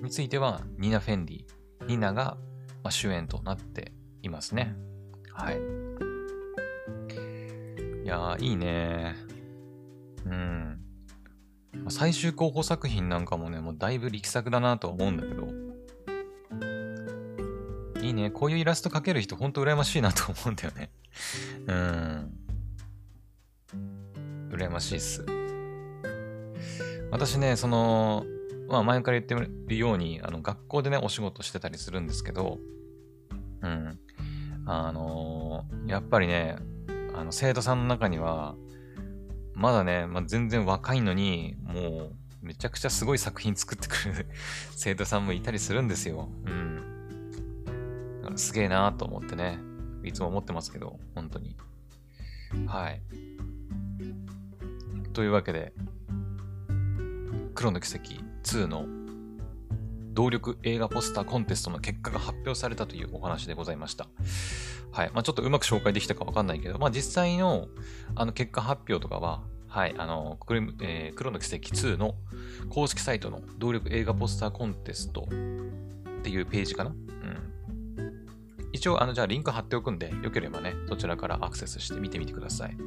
[0.02, 1.46] については、ニナ・フェンディ。
[1.88, 2.38] ニナが、
[2.84, 4.76] まあ、主演となっていますね。
[5.32, 5.56] はい。
[8.04, 9.16] いやー、いいね
[10.26, 10.80] うん。
[11.90, 15.49] 最終候補作品なんかもね、もうだいぶ力作だなと思うんだけど。
[18.02, 18.32] いいね。
[18.32, 20.90] こういうイラスト描ける人、ほんと羨ましいなと思うんだよね。
[21.68, 22.34] うん。
[24.52, 25.26] 羨ましいっす。
[27.12, 28.26] 私ね、その、
[28.68, 29.36] まあ前から言って
[29.68, 32.60] るように、あの、学校でね、お仕事してたりするんですけど、
[33.62, 34.00] うん。
[34.66, 36.58] あのやっぱりね、
[37.16, 38.56] あの、生徒さんの中には、
[39.54, 44.28] まだね、まあ、全然若いのに、もう、めちゃくちゃすごい作品作ってくる
[44.78, 46.30] 生徒さんもいたりするんですよ。
[46.46, 46.99] うん。
[48.38, 49.60] すげえなーと思ってね、
[50.04, 51.56] いつも思ってますけど、本当に。
[52.68, 53.02] はい。
[55.14, 55.74] というわけで、
[57.56, 58.14] 黒の奇跡
[58.44, 58.86] 2の
[60.14, 64.08] 動力映画ポスターコンテストの結果が発表されたというお話でございました。
[64.92, 65.12] はい。
[65.14, 67.68] まあちょっとうまく紹介できたかわかんないけど、まあ実際の
[68.16, 70.38] あの結果発表とかは、はい、あの、
[70.82, 72.16] えー黒の奇跡2の
[72.70, 76.90] 公式サイトの動力映画ポスターコンテストっていうページかな。
[76.90, 77.49] うん。
[78.80, 82.78] 一応、あの、じゃあリンク貼っておくんで、よければね、そちらからアクセスして見てみてください。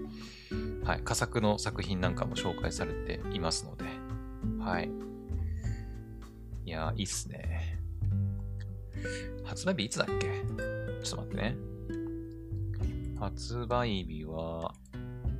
[0.85, 1.03] はい。
[1.05, 3.85] 佳作の作品なんかも紹介されていますので、
[4.59, 4.91] はい。
[6.65, 7.79] いや、いいっすね。
[9.45, 10.29] 発売日いつだっけ？
[11.05, 11.57] ちょっと待ってね。
[13.21, 14.75] 発売日は、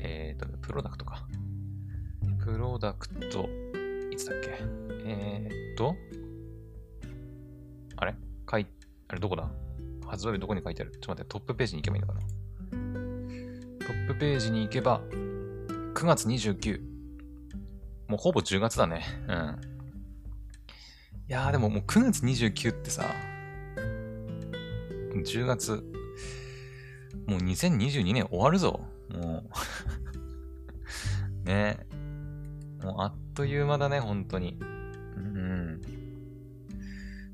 [0.01, 1.27] えっ、と、プロダクトか。
[2.45, 3.49] プロダクト、
[4.11, 4.51] いつだっけ？
[5.07, 5.97] えー、と、
[7.97, 8.15] あれ？
[8.51, 8.67] 書い、
[9.09, 9.51] あれどこだ？
[10.13, 10.93] 発売日どこに書いてある？
[10.93, 12.21] ちょっと待って、トップページに行けばいいのかな？
[13.87, 16.81] トップページに行けば、9月29。
[18.09, 19.07] もうほぼ10月だね。
[19.27, 19.61] うん。
[21.31, 23.07] いやーでももう9月29ってさ、
[25.15, 25.83] 10月、
[27.27, 28.81] もう2022年終わるぞ。
[29.11, 29.51] もう。
[31.49, 31.79] ね
[32.83, 34.59] もうあっという間だね、本当に。
[34.61, 35.81] うん。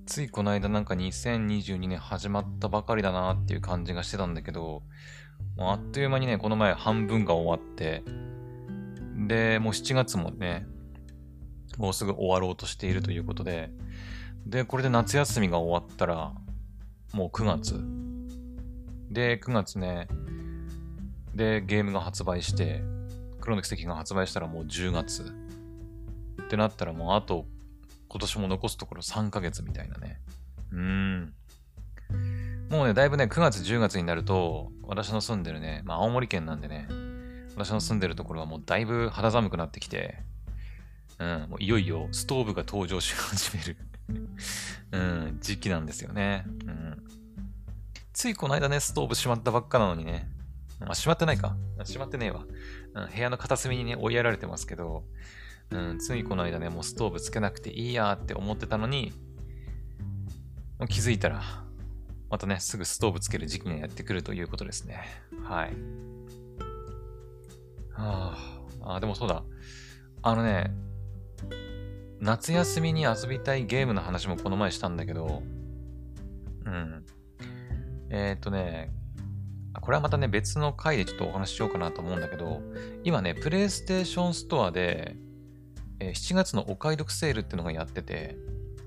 [0.09, 4.83] ついこの間なんか2022年始まったばかりだなっていう感じがしてたんだけど、
[5.59, 8.03] もうあっという間にね、この前半分が終わって、
[9.27, 10.67] で、もう7月もね、
[11.77, 13.71] もうすぐ終わろうとしているということで、
[14.47, 16.33] で、これで夏休みが終わったら、
[17.13, 17.79] もう9月。
[19.11, 20.09] で、9月ね、
[21.35, 22.83] で、ゲームが発売して、
[23.43, 25.35] 黒の奇跡が発売したらもう10月。
[26.43, 27.45] ってなったらもうあと、
[28.09, 30.21] 今年も残すところ3ヶ月みたいなね。
[30.73, 31.35] うん。
[32.71, 36.89] もうね、だいぶね、9月、10月になると、私の住んでるね、まあ青森県なんでね、
[37.55, 40.19] 私の住んでるところはもうだいぶ肌寒くなってきて、
[41.19, 43.77] うん、もういよいよストーブが登場し始める、
[44.93, 46.45] うん、時期なんですよね。
[46.47, 47.05] うん。
[48.13, 50.29] ついこの間ね、ストーブ閉まったばっかなのにね、
[50.81, 51.57] まあ、閉まってないか。
[51.79, 52.45] 閉まってねえわ。
[52.95, 55.05] うん、部屋の片隅にね、追いやられてますけど、
[55.71, 59.13] うん、ついこの間ね、もうストーブつけなくていいやって思ってたのに、
[60.89, 61.43] 気づいたら、
[62.31, 65.03] またね、すぐストーブつける時期がやってくるということですね。
[65.43, 65.73] はい。
[67.93, 68.37] は
[68.83, 69.43] あ、あ、でもそうだ。
[70.23, 70.73] あのね、
[72.21, 75.43] 夏休みに遊びたいゲームの話もこの前したんだけど、
[76.65, 77.05] うん。
[78.11, 78.93] えーっとね、
[79.81, 82.61] これはまたね、別の回でちょっとお話ししようかなと思うんだけど、
[83.05, 85.17] 今ね、プレイステーションストアで、
[86.01, 88.37] え7月のお買い得セールってのがやってて、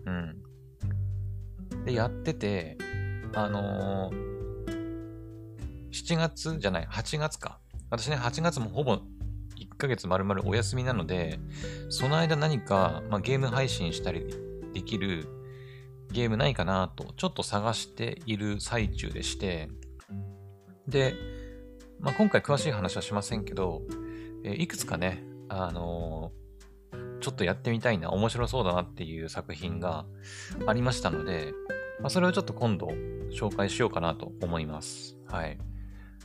[0.06, 1.84] うん。
[1.86, 2.78] で、やってて、
[3.34, 4.32] あのー
[5.92, 7.60] 7月じゃない、8月か。
[7.90, 9.02] 私ね、8月もほぼ1
[9.78, 11.40] ヶ月丸々お休みなので、
[11.90, 14.26] その間何か、まあ、ゲーム配信したり
[14.74, 15.28] できる
[16.12, 19.70] ゲームないかなと、ちょっと探している最中でして、
[20.88, 21.14] で、
[22.00, 23.82] まあ、今回詳しい話はしませんけど、
[24.44, 26.32] えーいくつかね、あの
[27.22, 30.06] ちょっとやってみたいな、面白そうだなっていう作品が
[30.66, 31.54] ありましたので、
[32.00, 32.88] まあ、それをちょっと今度
[33.32, 35.18] 紹介しようかなと思います。
[35.28, 35.58] はい。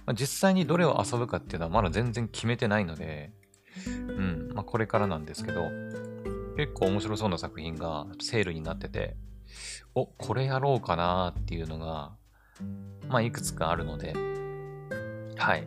[0.06, 3.32] まあ、実際にどれを遊ぶかっていうのはまだ全然決めてないので、
[3.86, 5.68] うん、まあ、これからなんですけど、
[6.56, 9.16] 結構面白そうな作品がセールになってて、
[9.94, 12.16] お、これやろうかなっていうのが、
[13.08, 14.14] まあ、いくつかあるので、
[15.36, 15.64] はい。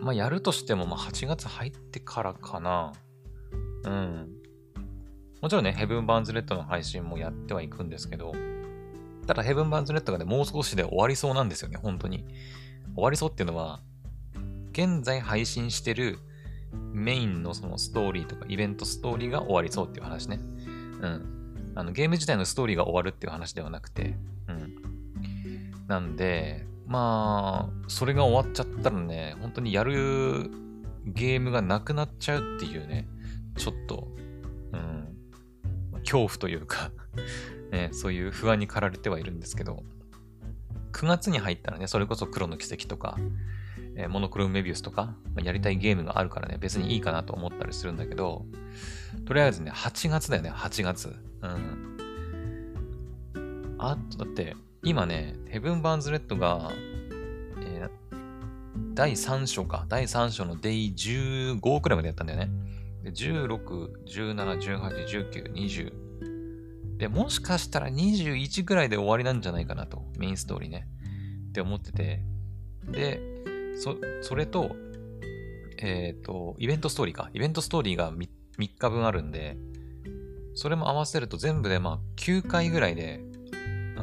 [0.00, 2.92] まあ、やるとしても、まあ、8月入ってからかな。
[3.84, 4.28] うん。
[5.40, 8.32] もちろんね、ヘブン・バーンズ・レッドの配信もやってはいくんですけど、
[9.26, 12.24] ただヘブン・バーンズ・レッドがね、もう少しで終わりそうなんですよね、本当に。
[12.94, 13.80] 終わりそうっていうのは、
[14.72, 16.18] 現在配信してる
[16.92, 20.40] メインのそのストーリーとかイベントストーリーが終わりそうっていう話ね。
[21.00, 21.72] うん。
[21.74, 24.16] あのゲーム自体のストーリーが終わるっていう話ではなくて、
[24.48, 25.86] うん。
[25.86, 30.50] なんで、まあ、それが終わっちゃったらね、本当にやる
[31.06, 33.08] ゲームがなくなっちゃうっていうね、
[33.56, 34.08] ちょっと、
[34.72, 35.16] うん、
[36.00, 36.90] 恐怖というか
[37.70, 39.82] ね、そういう不安に駆られてはいるんですけど、
[40.92, 43.16] 9月に入ったらね、それこそ黒の奇跡とか、
[43.96, 48.46] えー、モノクロムメビウスとか、まあ、やりたいゲームがあるからね、別にいいかなと思ったりするんだけど、
[49.26, 51.14] とりあえずね、8月だよね、8月。
[51.42, 51.98] うん。
[53.78, 56.72] あと、だって、今ね、ヘブン・バーンズ・レッドが、
[57.60, 62.50] えー、第3章か、第3章のデイ15くらいまでやったんだよね。
[63.04, 66.96] で、16、17、18、19、20。
[66.96, 70.88] で、もしかしたら21くらいで終わりなんじゃないかなと、メインストーリーね。
[71.50, 72.22] って思ってて。
[72.88, 73.20] で、
[73.76, 74.74] そ、それと、
[75.78, 77.30] えっ、ー、と、イベントストーリーか。
[77.34, 79.56] イベントストーリーが 3, 3日分あるんで、
[80.54, 84.00] それも合わせると全部でまあ9回ぐらいで、う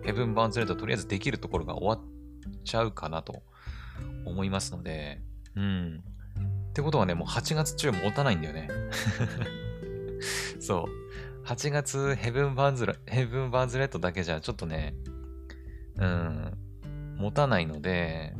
[0.00, 3.42] ん、ヘブン・バーンズ・レッドとりあえずできるところが終わっちゃうかなと
[4.24, 5.20] 思いますので、
[5.56, 6.04] うん。
[6.74, 8.68] ってことはね、もう8月中持たないんだよね。
[10.58, 11.46] そう。
[11.46, 14.96] 8月ヘブン・バーンズ、ヘブン・バーンズ・レッドだけじゃちょっとね、
[15.98, 16.58] うん、
[17.16, 18.34] 持たないので、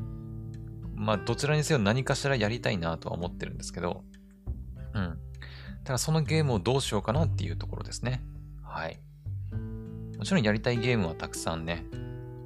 [0.97, 4.03] まあ、どちらにせよ何かしらやりたいなとは思ってるんですけど、
[4.95, 5.19] うん。
[5.85, 8.21] ただそのゲームをどうしようかなっていうところですね。
[8.65, 8.99] はい。
[10.19, 11.85] もちろんやりたいゲームはたくさんね、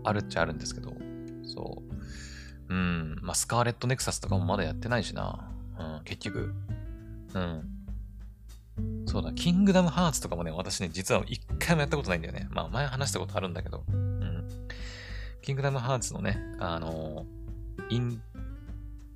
[0.05, 0.93] あるっちゃあるんですけど、
[1.45, 1.83] そ
[2.69, 2.75] う。
[2.75, 3.17] うん。
[3.23, 5.51] まあ、スカーレットネクサスとかもまだやってないしな。
[6.09, 6.55] 結局。
[7.35, 7.63] うん。
[9.07, 12.49] そうだ、キングダムハーツとかもね、私ね、実は一回もやったことないんだよね。
[12.51, 13.85] まあ、前話したことあるんだけど。
[13.89, 14.49] うん。
[15.43, 17.27] キングダムハーツのね、あの、
[17.91, 18.23] イン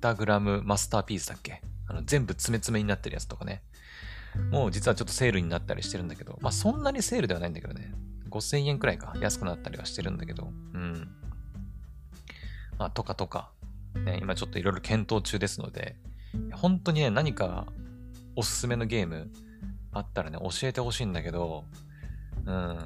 [0.01, 1.61] タグラムマスターピースだっけ？
[1.87, 3.61] あの全部詰め詰めになってるやつとかね。
[4.51, 7.93] もう実はちょっとセールになったりしてるんだけど、まあそんなにセールではないんだけどね。
[8.29, 11.09] 5000円くらいか安くなったりはしてるんだけど、うん。
[12.79, 13.51] まあとかとか、
[13.95, 15.95] ね、今ちょっといろいろ検討中ですので、
[16.53, 17.67] 本当にね、何か
[18.35, 19.29] おすすめのゲーム
[19.91, 21.65] あったらね、教えてほしいんだけど、
[22.45, 22.77] うん。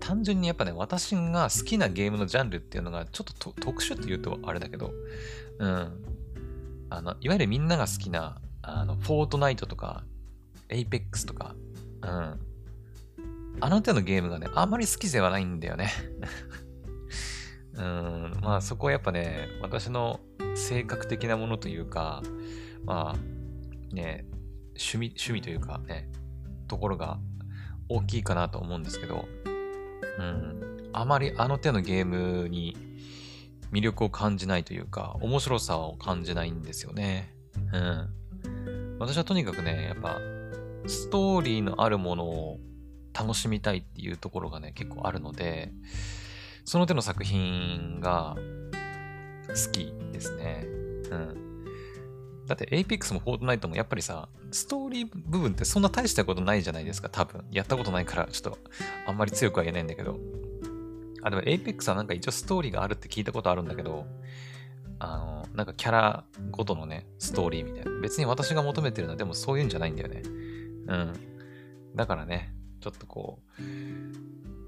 [0.00, 4.92] 単純にやっぱね、私が好きなゲームのジャンルっていうのがちょっと特殊って言うとあれだけど、
[5.58, 6.04] うん。
[6.90, 10.04] あの、いわゆるみんなが好きな、あの、フォートナイトとか、
[10.68, 11.54] エイペックスとか、
[12.02, 12.40] うん。
[13.60, 15.90] あの手のゲームがね、あんまり好きではないんだよね。
[17.74, 20.20] うん、まあそこはやっぱね、私の
[20.54, 22.22] 性格的なものというか、
[22.84, 24.26] まあ、ね、
[24.70, 26.08] 趣味、趣味というかね、
[26.68, 27.18] ところが
[27.88, 29.26] 大きいかなと思うんですけど、
[30.18, 32.76] うん、あまりあの手のゲームに
[33.72, 37.34] 魅力を感じないというか、面白さを感じないんですよね。
[37.72, 38.96] うん。
[38.98, 40.18] 私はとにかくね、やっぱ、
[40.86, 42.58] ストーリーのあるものを
[43.12, 45.72] 楽しみたいっていうところがね、結構あるので、
[46.64, 48.36] その手の作品が
[49.54, 50.64] 好きですね。
[51.10, 51.44] うん。
[52.46, 57.44] だって Apex も Fortnite もやっぱりさ、ストーリー部分ってそんな大したことないじゃないですか、多分。
[57.50, 58.58] やったことないから、ちょっと
[59.06, 60.18] あんまり強くは言えないんだけど。
[61.22, 64.06] あ、でも Apex はなんか一応ストーリーがあるって聞いたことあるんだけど、
[64.98, 68.00] あの、なんかキャラごとのね、ストーリーみたいな。
[68.00, 70.22] 別に私が求めてるのはでもそういうんじゃないんだよね。
[70.24, 71.12] うん。
[71.94, 73.62] だからね、ちょっとこう、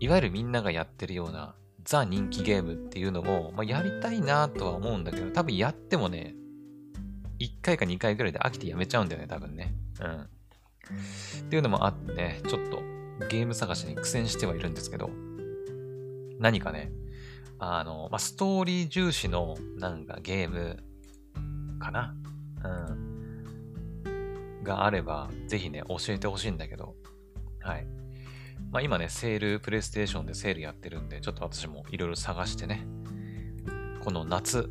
[0.00, 1.54] いわゆるみんながやってるような
[1.86, 6.34] ザ人気ゲームっていうのも、まあ、やりたいなとは思うんだけど、多分やってもね、
[7.38, 9.72] 1回か2回ぐらいで飽きてやめちゃうんだよね、多分ね。
[10.00, 10.20] うん。
[10.20, 12.82] っていうのもあって、ちょっと
[13.28, 15.10] ゲーム探しに苦戦してはいるんですけど、
[16.40, 16.90] 何かね、
[17.60, 20.82] あの、まあ、ストーリー重視のなんかゲーム
[21.78, 22.14] かな
[22.64, 24.62] うん。
[24.64, 26.96] があれば、ぜひね、教えてほしいんだけど、
[27.60, 27.86] はい。
[28.76, 32.86] まあ、今ね、セール、プレイステーションでセールやってるんで、ちょっと私もいろいろ探してね、
[34.04, 34.68] この夏、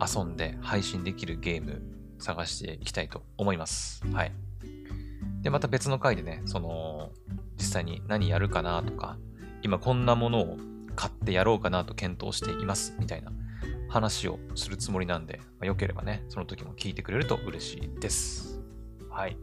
[0.00, 1.82] 遊んで配信できるゲーム
[2.20, 4.06] 探していきたいと思います。
[4.12, 4.32] はい。
[5.42, 7.10] で、また別の回でね、その、
[7.56, 9.18] 実際に何やるかなとか、
[9.62, 10.56] 今こんなものを
[10.94, 13.32] 買ってやろうかなと検討していますみたいな
[13.88, 18.60] 話をするつもりなんで、まあ、よければね、その時も聞いてくれると嬉しいです。
[19.10, 19.36] はい。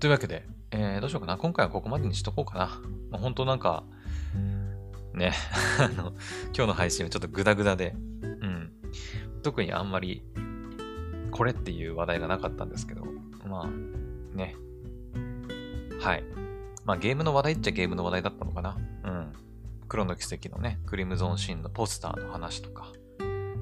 [0.00, 0.46] というわけで、
[0.76, 1.38] えー、どうしようかな。
[1.38, 2.66] 今回はここまでにしとこうかな。
[3.10, 3.84] まあ、本当なんか、
[5.14, 5.32] ね、
[5.78, 6.12] あの、
[6.52, 8.72] 今日の配信はちょっとグダグダで、うん。
[9.44, 10.24] 特にあんまり、
[11.30, 13.04] これっていう話題がなかったんですけど、
[13.46, 14.56] まあ、ね。
[16.00, 16.24] はい。
[16.84, 18.76] まあゲームの話題っちゃゲームの話題だったのかな。
[19.04, 19.32] うん。
[19.86, 22.92] 黒の奇跡のね、クリムゾンシーンのポスターの話とか、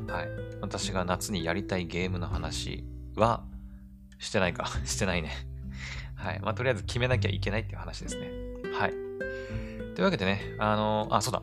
[0.08, 0.28] はい。
[0.62, 2.86] 私が夏にやりたいゲームの話
[3.16, 3.44] は、
[4.18, 4.66] してないか。
[4.86, 5.51] してないね。
[6.22, 6.40] はい。
[6.40, 8.30] まあ、とりあえず決めなきゃいけないっていう話ですね。
[8.72, 8.90] はい。
[9.94, 11.42] というわけでね、あの、あ、そうだ。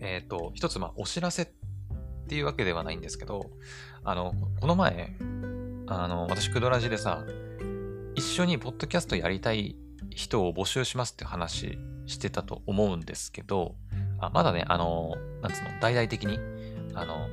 [0.00, 1.48] えっ、ー、と、一つ、まあ、お知らせっ
[2.28, 3.50] ていうわけではないんですけど、
[4.04, 5.16] あの、この前、
[5.86, 7.24] あの、私、クドラジでさ、
[8.14, 9.76] 一緒にポッドキャストやりたい
[10.10, 13.76] 人を募集しますって話してたと思うんですけど、
[14.18, 16.38] あまだね、あの、なんつうの、大々的に、
[16.94, 17.28] あの、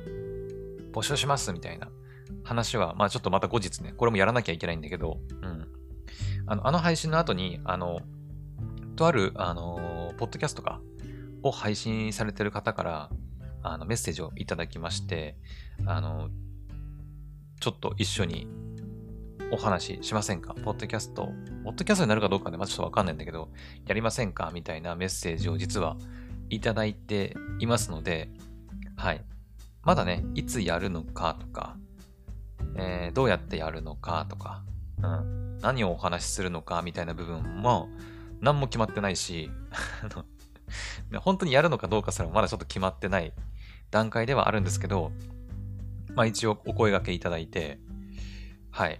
[0.92, 1.88] 募集しますみたいな
[2.42, 5.57] 話は、まあちょっとまた後日ね、これもやらなきゃいけないんだけど、うん。
[6.48, 8.00] あの、あの配信の後に、あの、
[8.96, 10.80] とある、あの、ポッドキャストか、
[11.42, 13.10] を配信されてる方から、
[13.62, 15.36] あの、メッセージをいただきまして、
[15.86, 16.30] あの、
[17.60, 18.48] ちょっと一緒に
[19.52, 20.54] お話ししませんか？
[20.54, 21.28] ポッドキャスト、
[21.64, 23.50] ポッドキャストになるかどうかね、まあ、ちょっとわかんないんだけど、
[23.86, 24.50] やりませんか？
[24.54, 25.96] みたいなメッセージを実は
[26.50, 28.30] いただいていますので、
[28.96, 29.24] はい。
[29.82, 31.76] まだね、いつやるのかとか、
[32.76, 34.64] えー、どうやってやるのかとか、
[35.02, 37.88] うん、何をお話しするのかみたいな部分も、
[38.40, 39.50] 何も決まってないし、
[41.20, 43.32] 本当にやるのかどうかすらまだちょっと決まってない
[43.90, 45.12] 段階ではあるんですけど、
[46.14, 47.78] まあ一応お声掛けいただいて、
[48.70, 48.98] はい。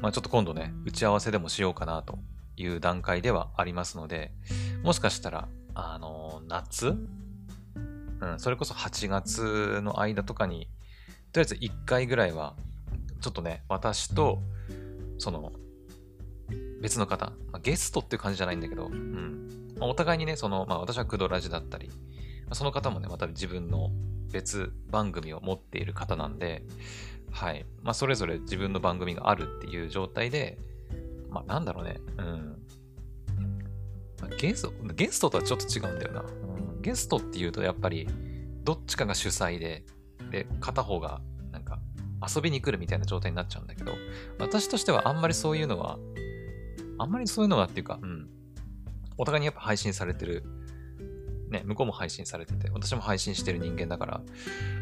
[0.00, 2.18] まあちょっと今度ね、打ち合わせでもしようかなと
[2.56, 4.32] いう段階ではありますので、
[4.82, 6.96] もしかしたら、あのー、夏？
[8.20, 10.68] うん、それこそ8月の間とかに、
[11.32, 12.54] とりあえず1回ぐらいは、
[13.20, 14.42] ちょっとね、私と、
[15.18, 15.52] その、
[16.80, 19.68] 別の方、まあ、ゲストっていう感じじゃないんだけど、うん。
[19.78, 21.94] まあ、お互いにね、その、まあ私はクドラジだったり、ま
[22.50, 23.90] あ、その方もね、また自分の
[24.32, 26.62] 別番組を持っている方なんで、
[27.30, 27.66] はい。
[27.82, 30.58] まあそれぞれ自分の番組があるっていう状態で、
[31.28, 32.62] まあなんだろうね、うん。
[34.20, 36.20] まあ、ゲスト、ゲストとはちょっと違うんだよな。
[36.20, 36.24] う
[36.78, 38.08] ん、ゲストっていうとやっぱり、
[38.64, 39.84] どっちかが主催で、
[40.30, 41.20] で、片方が
[42.26, 43.92] 遊びに来るみたいな状態になっちゃうんだけど、
[44.38, 45.98] 私としてはあんまりそういうのは、
[46.98, 48.28] あんまりそういうのはっていうか、うん。
[49.16, 50.44] お互いにやっぱ配信されてる。
[51.50, 54.18] ね、向こうも配信されてて、私も配信してる人間だから、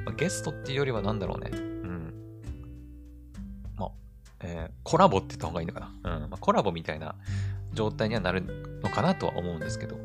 [0.05, 1.51] まあ、ゲストっていうよりは何だろうね。
[1.53, 2.15] うん。
[3.77, 3.91] まあ、
[4.41, 6.17] えー、コラボって言った方がいいのかな。
[6.17, 6.31] うん。
[6.31, 7.15] まあ、コラボみたいな
[7.73, 8.43] 状態にはなる
[8.83, 9.97] のかなとは思うんですけど、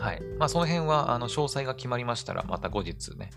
[0.00, 0.22] はい。
[0.38, 3.30] まあ、その辺は、あの、詳細が決まりましたら、また後日ね、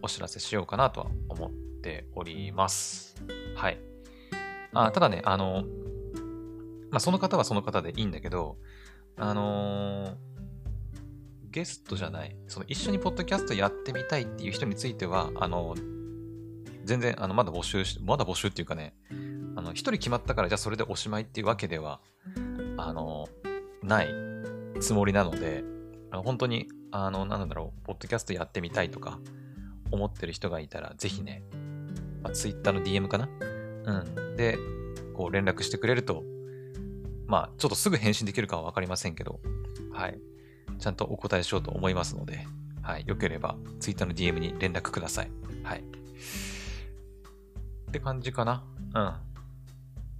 [0.00, 1.50] お知らせしようかなとは思
[1.86, 3.14] っております。
[3.54, 3.78] はい。
[4.72, 5.64] あただね、あの、
[6.90, 8.56] まあ、その方はその方でいいんだけど、
[9.16, 10.14] あのー、
[11.50, 15.76] ゲストじゃない、その一緒にポッドキャストやってみたいっていう人については、あの、
[16.84, 18.94] 全然、あの、まだ募集し、まだ募集っていうかね、
[19.54, 22.00] あの、一人決まったからじゃあそれでおしまいっていうわけでは、
[22.76, 23.28] あの、
[23.82, 24.08] ない
[24.80, 25.64] つもりなので、
[26.10, 29.18] あの本当に、あの、なんだろう、ポッドキャストやってみたいとか、
[29.90, 31.42] 思ってる人がいたら、ぜひね、
[32.26, 33.28] まあ、Twitter の DM かな？
[33.84, 33.92] う
[34.32, 34.36] ん。
[34.36, 34.58] で、
[35.14, 36.24] こう連絡してくれると、
[37.28, 39.38] まあ、ちょっとすぐ返信できるかはわかりませんけど、
[39.92, 40.18] はい。
[40.80, 42.44] ちゃんとお答えしようと思いますので、
[42.82, 43.04] はい。
[43.06, 45.30] よければ、Twitter の DM に連絡ください。
[45.62, 45.78] はい。
[45.78, 45.82] っ
[47.92, 48.64] て感じかな？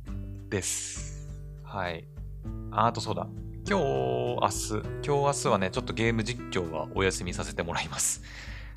[0.06, 0.48] うん。
[0.48, 1.28] です。
[1.64, 2.04] はい。
[2.70, 3.26] あ、あとそうだ。
[3.68, 8.22] 今日、明日、今日明日はね、ちょっとゲーム実況はお休みさせてもらいます。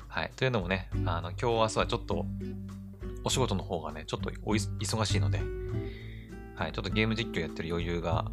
[0.08, 0.32] はい。
[0.34, 2.26] というのもね、あの、今日明日はちょっと、
[3.24, 5.40] お仕事の方がね、ちょっとお忙しいので、
[6.54, 8.30] はい、ちょっとゲーム実況やってる余裕が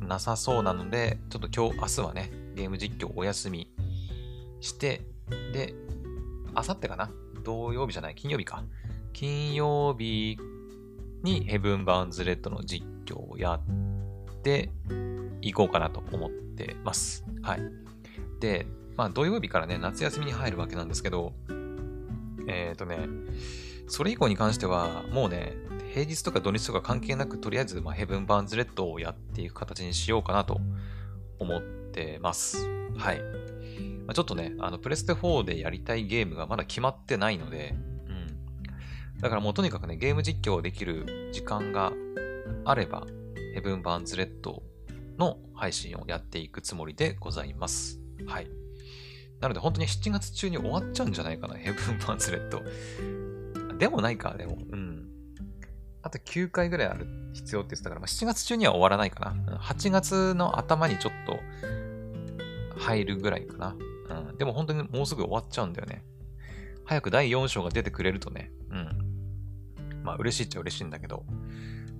[0.00, 3.70] なさそうなので、ちょっと今日、明日はね、ゲーム実況お休み
[4.60, 5.02] して、
[5.52, 5.74] で、
[6.54, 7.10] あさってかな？
[7.44, 8.64] 土曜日じゃない、金曜日か。
[9.12, 10.38] 金曜日
[11.22, 14.70] にヘブン・バーンズ・レッドの実況をやって
[15.40, 17.24] いこうかなと思ってます。
[17.42, 17.60] はい。
[18.40, 18.66] で、
[18.96, 21.32] まあ土曜日からね、夏休みに入るわけなんですけど、
[22.48, 22.98] えっ、ー、とね、
[23.88, 25.54] それ以降に関しては、もうね、
[25.92, 30.60] 平日とか土日とか関係なく、とりあえず、まあ、ヘブン・バーンズ・レッドをやっていく形にしようかなと
[31.38, 32.68] 思ってます。
[32.96, 33.20] はい。
[34.06, 37.74] まあ、ちょっとね、あの、プレステ4でやりたいゲームがまだ決まってないので、
[38.06, 39.20] うん。
[39.20, 41.92] だからもうとにかくね、ゲーム実況できる時間が
[42.64, 43.06] あれば、
[43.54, 44.62] ヘブン・バーンズ・レッド
[45.18, 48.00] の配信をやっていくつもりでございます。
[48.26, 48.48] はい。
[49.40, 52.62] なので本当に7月中に終わっちゃうんじゃないかな、ヘブン・バーンズ・レッド。
[53.78, 54.58] でもないか、でも。
[54.70, 55.08] うん。
[56.02, 59.58] あと9回ぐらいある必要って言ってたから、まあ、7月中には終わらないかな。
[59.58, 61.38] 8月の頭にちょっと
[62.78, 63.76] 入るぐらいかな。
[64.30, 64.36] うん。
[64.38, 66.04] でも本当にもうすぐ終わっちゃうんだよね。
[66.84, 70.02] 早く第4章が出てくれるとね、うん。
[70.02, 71.24] まあ嬉しいっちゃ嬉しいんだけど、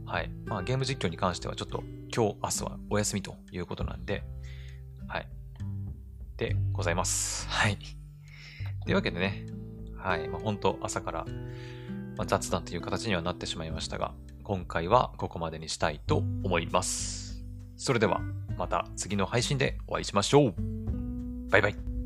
[0.07, 0.31] はい。
[0.47, 1.83] まあゲーム実況に関してはちょっと
[2.15, 4.25] 今日、明日はお休みということなんで、
[5.07, 5.29] はい。
[6.39, 7.47] でございます。
[7.49, 7.77] はい。
[8.85, 9.45] というわけでね、
[10.09, 10.27] はい。
[10.27, 11.27] まあ、本当朝から、
[12.17, 17.45] まあ、雑談という形にはなってしまいましたが、今回はここまでにしたいと思います。
[17.77, 18.23] それでは、
[18.57, 20.55] また次の配信でお会いしましょう。
[21.51, 21.98] バイバイ。